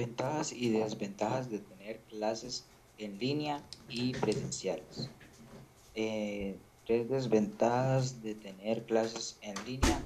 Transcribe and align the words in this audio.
Ventajas 0.00 0.50
y 0.54 0.70
desventajas 0.70 1.50
de 1.50 1.58
tener 1.58 2.00
clases 2.08 2.64
en 2.96 3.18
línea 3.18 3.62
y 3.90 4.14
presenciales. 4.14 5.10
Eh, 5.94 6.56
tres 6.86 7.10
desventajas 7.10 8.22
de 8.22 8.34
tener 8.34 8.86
clases 8.86 9.38
en 9.42 9.54
línea, 9.66 10.00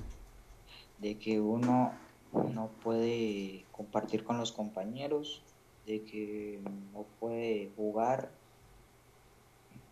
de 0.98 1.16
que 1.16 1.38
uno 1.38 1.92
no 2.32 2.70
puede 2.82 3.64
compartir 3.70 4.24
con 4.24 4.36
los 4.36 4.50
compañeros, 4.50 5.44
de 5.86 6.02
que 6.02 6.60
no 6.92 7.06
puede 7.20 7.70
jugar 7.76 8.32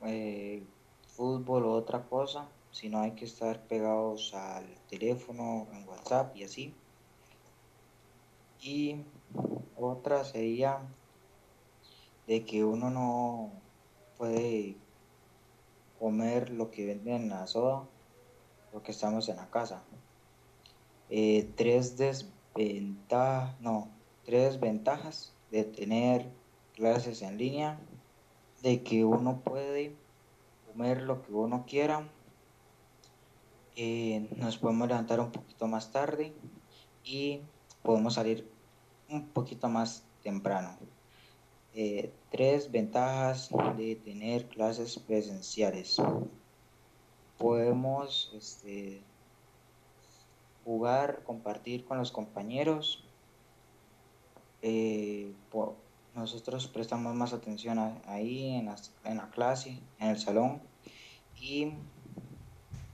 eh, 0.04 0.64
fútbol 1.06 1.64
o 1.66 1.74
otra 1.74 2.08
cosa, 2.08 2.48
sino 2.72 2.98
hay 2.98 3.12
que 3.12 3.26
estar 3.26 3.68
pegados 3.68 4.34
al 4.34 4.66
teléfono, 4.90 5.68
en 5.72 5.86
WhatsApp 5.88 6.36
y 6.36 6.42
así. 6.42 6.74
Y 8.60 8.96
otra 9.84 10.24
sería 10.24 10.80
de 12.26 12.44
que 12.44 12.64
uno 12.64 12.90
no 12.90 13.50
puede 14.16 14.76
comer 15.98 16.50
lo 16.50 16.70
que 16.70 16.86
venden 16.86 17.22
en 17.22 17.28
la 17.30 17.46
soda 17.46 17.84
porque 18.72 18.92
estamos 18.92 19.28
en 19.28 19.36
la 19.36 19.50
casa. 19.50 19.82
Eh, 21.10 21.50
tres 21.56 21.96
desventajas, 21.98 23.60
no, 23.60 23.88
tres 24.24 24.58
ventajas 24.58 25.34
de 25.50 25.64
tener 25.64 26.30
clases 26.74 27.22
en 27.22 27.36
línea, 27.36 27.78
de 28.62 28.82
que 28.82 29.04
uno 29.04 29.40
puede 29.40 29.94
comer 30.66 31.02
lo 31.02 31.22
que 31.22 31.32
uno 31.32 31.64
quiera, 31.66 32.08
eh, 33.76 34.28
nos 34.36 34.58
podemos 34.58 34.88
levantar 34.88 35.20
un 35.20 35.32
poquito 35.32 35.66
más 35.66 35.92
tarde 35.92 36.32
y 37.04 37.40
podemos 37.82 38.14
salir 38.14 38.50
un 39.12 39.28
poquito 39.28 39.68
más 39.68 40.04
temprano. 40.22 40.76
Eh, 41.74 42.12
tres 42.30 42.70
ventajas 42.70 43.50
de 43.76 43.96
tener 43.96 44.48
clases 44.48 44.98
presenciales. 44.98 45.96
Podemos 47.38 48.30
este, 48.34 49.02
jugar, 50.64 51.22
compartir 51.24 51.84
con 51.84 51.98
los 51.98 52.12
compañeros. 52.12 53.04
Eh, 54.60 55.32
nosotros 56.14 56.68
prestamos 56.68 57.14
más 57.14 57.32
atención 57.32 57.78
ahí 58.06 58.54
en 58.54 58.68
en 59.04 59.16
la 59.16 59.30
clase, 59.30 59.80
en 59.98 60.08
el 60.08 60.18
salón 60.18 60.60
y 61.40 61.72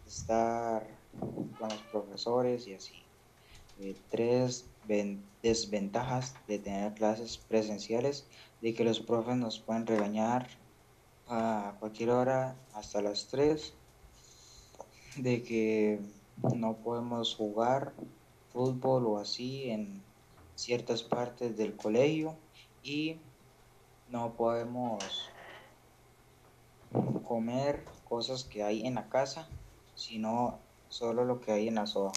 estar 0.06 0.86
con 1.58 1.68
los 1.68 1.82
profesores 1.90 2.66
y 2.68 2.74
así. 2.74 3.07
Eh, 3.80 3.96
tres 4.10 4.66
desventajas 5.42 6.34
de 6.48 6.58
tener 6.58 6.94
clases 6.94 7.38
presenciales, 7.38 8.26
de 8.60 8.74
que 8.74 8.84
los 8.84 8.98
profes 9.00 9.36
nos 9.36 9.60
pueden 9.60 9.86
regañar 9.86 10.48
a 11.28 11.76
cualquier 11.78 12.10
hora 12.10 12.56
hasta 12.74 13.00
las 13.02 13.28
3, 13.28 13.72
de 15.16 15.42
que 15.42 16.00
no 16.54 16.76
podemos 16.76 17.34
jugar 17.34 17.92
fútbol 18.52 19.06
o 19.06 19.18
así 19.18 19.70
en 19.70 20.02
ciertas 20.54 21.02
partes 21.02 21.56
del 21.56 21.76
colegio 21.76 22.34
y 22.82 23.16
no 24.10 24.32
podemos 24.32 25.30
comer 27.24 27.84
cosas 28.08 28.42
que 28.42 28.64
hay 28.64 28.86
en 28.86 28.94
la 28.96 29.08
casa, 29.08 29.48
sino 29.94 30.58
solo 30.88 31.24
lo 31.24 31.40
que 31.40 31.52
hay 31.52 31.68
en 31.68 31.76
la 31.76 31.86
soda. 31.86 32.12